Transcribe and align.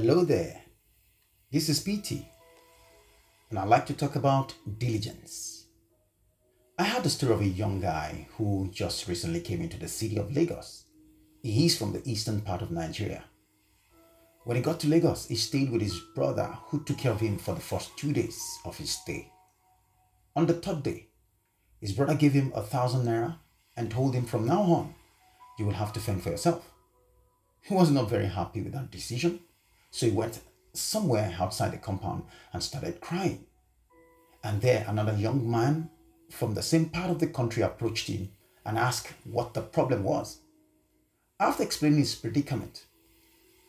Hello 0.00 0.24
there. 0.24 0.60
This 1.50 1.68
is 1.68 1.80
PT, 1.80 2.24
and 3.50 3.58
I'd 3.58 3.66
like 3.66 3.84
to 3.86 3.94
talk 3.94 4.14
about 4.14 4.54
diligence. 4.78 5.64
I 6.78 6.84
heard 6.84 7.02
the 7.02 7.10
story 7.10 7.34
of 7.34 7.40
a 7.40 7.46
young 7.46 7.80
guy 7.80 8.28
who 8.36 8.70
just 8.72 9.08
recently 9.08 9.40
came 9.40 9.60
into 9.60 9.76
the 9.76 9.88
city 9.88 10.16
of 10.16 10.32
Lagos. 10.32 10.84
He 11.42 11.66
is 11.66 11.76
from 11.76 11.92
the 11.92 12.08
eastern 12.08 12.42
part 12.42 12.62
of 12.62 12.70
Nigeria. 12.70 13.24
When 14.44 14.56
he 14.56 14.62
got 14.62 14.78
to 14.78 14.88
Lagos, 14.88 15.26
he 15.26 15.34
stayed 15.34 15.72
with 15.72 15.82
his 15.82 15.98
brother 16.14 16.46
who 16.66 16.84
took 16.84 16.98
care 16.98 17.10
of 17.10 17.18
him 17.18 17.36
for 17.36 17.56
the 17.56 17.60
first 17.60 17.96
two 17.96 18.12
days 18.12 18.40
of 18.64 18.78
his 18.78 18.90
stay. 18.90 19.32
On 20.36 20.46
the 20.46 20.54
third 20.54 20.84
day, 20.84 21.08
his 21.80 21.92
brother 21.92 22.14
gave 22.14 22.34
him 22.34 22.52
a 22.54 22.62
thousand 22.62 23.04
naira 23.04 23.38
and 23.76 23.90
told 23.90 24.14
him 24.14 24.26
from 24.26 24.46
now 24.46 24.62
on, 24.62 24.94
you 25.58 25.66
will 25.66 25.72
have 25.72 25.92
to 25.94 25.98
fend 25.98 26.22
for 26.22 26.30
yourself. 26.30 26.70
He 27.62 27.74
was 27.74 27.90
not 27.90 28.08
very 28.08 28.28
happy 28.28 28.62
with 28.62 28.74
that 28.74 28.92
decision, 28.92 29.40
so 29.90 30.06
he 30.06 30.12
went 30.12 30.40
somewhere 30.72 31.36
outside 31.38 31.72
the 31.72 31.78
compound 31.78 32.24
and 32.52 32.62
started 32.62 33.00
crying. 33.00 33.44
And 34.44 34.60
there, 34.60 34.84
another 34.88 35.14
young 35.14 35.50
man 35.50 35.90
from 36.30 36.54
the 36.54 36.62
same 36.62 36.90
part 36.90 37.10
of 37.10 37.18
the 37.18 37.26
country 37.26 37.62
approached 37.62 38.08
him 38.08 38.30
and 38.64 38.78
asked 38.78 39.12
what 39.24 39.54
the 39.54 39.62
problem 39.62 40.04
was. 40.04 40.40
After 41.40 41.62
explaining 41.62 42.00
his 42.00 42.14
predicament, 42.14 42.86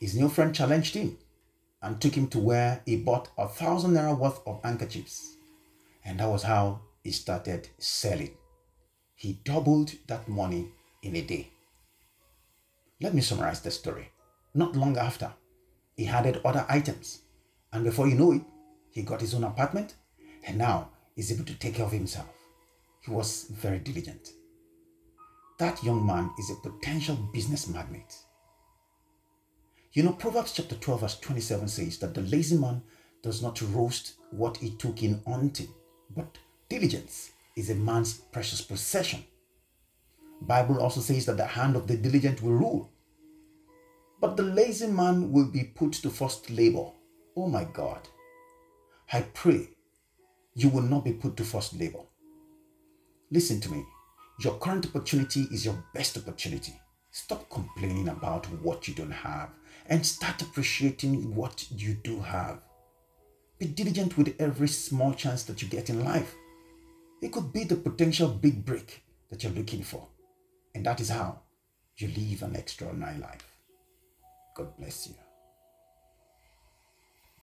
his 0.00 0.14
new 0.14 0.28
friend 0.28 0.54
challenged 0.54 0.94
him 0.94 1.18
and 1.82 2.00
took 2.00 2.14
him 2.14 2.28
to 2.28 2.38
where 2.38 2.82
he 2.86 2.96
bought 2.96 3.28
a 3.36 3.48
thousand 3.48 3.92
naira 3.92 4.18
worth 4.18 4.40
of 4.46 4.62
handkerchiefs. 4.64 5.36
And 6.04 6.20
that 6.20 6.28
was 6.28 6.42
how 6.42 6.80
he 7.04 7.12
started 7.12 7.68
selling. 7.78 8.30
He 9.14 9.40
doubled 9.44 9.92
that 10.08 10.28
money 10.28 10.68
in 11.02 11.16
a 11.16 11.22
day. 11.22 11.50
Let 13.00 13.14
me 13.14 13.20
summarize 13.20 13.60
the 13.60 13.70
story. 13.70 14.10
Not 14.54 14.76
long 14.76 14.96
after, 14.96 15.32
he 15.96 16.06
added 16.06 16.40
other 16.44 16.66
items, 16.68 17.22
and 17.72 17.84
before 17.84 18.06
you 18.06 18.14
know 18.14 18.32
it, 18.32 18.42
he 18.90 19.02
got 19.02 19.20
his 19.20 19.34
own 19.34 19.44
apartment 19.44 19.94
and 20.46 20.58
now 20.58 20.90
is 21.16 21.32
able 21.32 21.44
to 21.44 21.54
take 21.54 21.74
care 21.74 21.86
of 21.86 21.92
himself. 21.92 22.28
He 23.00 23.10
was 23.10 23.46
very 23.50 23.78
diligent. 23.78 24.30
That 25.58 25.82
young 25.82 26.06
man 26.06 26.30
is 26.38 26.50
a 26.50 26.68
potential 26.68 27.16
business 27.32 27.66
magnate. 27.66 28.14
You 29.92 30.02
know, 30.02 30.12
Proverbs 30.12 30.52
chapter 30.52 30.74
12, 30.74 31.00
verse 31.00 31.18
27 31.20 31.68
says 31.68 31.98
that 31.98 32.12
the 32.12 32.20
lazy 32.20 32.58
man 32.58 32.82
does 33.22 33.42
not 33.42 33.62
roast 33.72 34.14
what 34.30 34.58
he 34.58 34.70
took 34.76 35.02
in 35.02 35.22
hunting, 35.26 35.68
but 36.14 36.36
diligence 36.68 37.30
is 37.56 37.70
a 37.70 37.74
man's 37.74 38.14
precious 38.14 38.60
possession. 38.60 39.24
Bible 40.42 40.80
also 40.82 41.00
says 41.00 41.24
that 41.26 41.38
the 41.38 41.46
hand 41.46 41.76
of 41.76 41.86
the 41.86 41.96
diligent 41.96 42.42
will 42.42 42.52
rule. 42.52 42.92
But 44.26 44.36
the 44.36 44.42
lazy 44.42 44.88
man 44.88 45.30
will 45.30 45.46
be 45.46 45.62
put 45.62 45.92
to 45.92 46.10
forced 46.10 46.50
labor. 46.50 46.90
Oh 47.36 47.46
my 47.48 47.62
God. 47.62 48.08
I 49.12 49.20
pray 49.20 49.68
you 50.52 50.68
will 50.68 50.82
not 50.82 51.04
be 51.04 51.12
put 51.12 51.36
to 51.36 51.44
forced 51.44 51.78
labor. 51.78 52.00
Listen 53.30 53.60
to 53.60 53.70
me. 53.70 53.84
Your 54.40 54.58
current 54.58 54.84
opportunity 54.84 55.42
is 55.52 55.64
your 55.64 55.80
best 55.94 56.18
opportunity. 56.18 56.72
Stop 57.12 57.48
complaining 57.50 58.08
about 58.08 58.46
what 58.62 58.88
you 58.88 58.94
don't 58.94 59.12
have 59.12 59.50
and 59.88 60.04
start 60.04 60.42
appreciating 60.42 61.32
what 61.32 61.64
you 61.70 61.94
do 61.94 62.18
have. 62.18 62.62
Be 63.60 63.66
diligent 63.66 64.18
with 64.18 64.34
every 64.40 64.66
small 64.66 65.14
chance 65.14 65.44
that 65.44 65.62
you 65.62 65.68
get 65.68 65.88
in 65.88 66.04
life. 66.04 66.34
It 67.22 67.30
could 67.30 67.52
be 67.52 67.62
the 67.62 67.76
potential 67.76 68.26
big 68.26 68.64
break 68.64 69.04
that 69.30 69.44
you're 69.44 69.52
looking 69.52 69.84
for. 69.84 70.08
And 70.74 70.84
that 70.84 71.00
is 71.00 71.10
how 71.10 71.42
you 71.96 72.08
live 72.08 72.42
an 72.42 72.56
extraordinary 72.56 73.18
life. 73.18 73.55
God 74.56 74.74
bless 74.78 75.08
you. 75.08 75.25